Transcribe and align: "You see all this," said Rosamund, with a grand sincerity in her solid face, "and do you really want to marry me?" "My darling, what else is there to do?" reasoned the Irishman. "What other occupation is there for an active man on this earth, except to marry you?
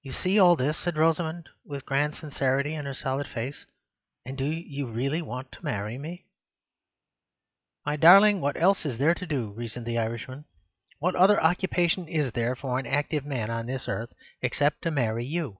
"You 0.00 0.12
see 0.12 0.38
all 0.38 0.56
this," 0.56 0.78
said 0.78 0.96
Rosamund, 0.96 1.50
with 1.66 1.82
a 1.82 1.84
grand 1.84 2.14
sincerity 2.14 2.72
in 2.72 2.86
her 2.86 2.94
solid 2.94 3.26
face, 3.28 3.66
"and 4.24 4.38
do 4.38 4.44
you 4.46 4.86
really 4.86 5.20
want 5.20 5.52
to 5.52 5.62
marry 5.62 5.98
me?" 5.98 6.24
"My 7.84 7.96
darling, 7.96 8.40
what 8.40 8.56
else 8.56 8.86
is 8.86 8.96
there 8.96 9.12
to 9.14 9.26
do?" 9.26 9.50
reasoned 9.50 9.84
the 9.84 9.98
Irishman. 9.98 10.46
"What 10.98 11.14
other 11.14 11.38
occupation 11.44 12.08
is 12.08 12.32
there 12.32 12.56
for 12.56 12.78
an 12.78 12.86
active 12.86 13.26
man 13.26 13.50
on 13.50 13.66
this 13.66 13.86
earth, 13.86 14.14
except 14.40 14.80
to 14.80 14.90
marry 14.90 15.26
you? 15.26 15.58